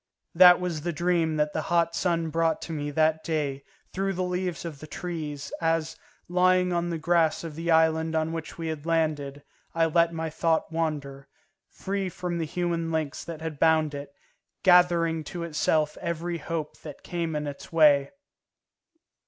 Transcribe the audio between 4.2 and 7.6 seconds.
leaves of the trees, as, lying on the grass of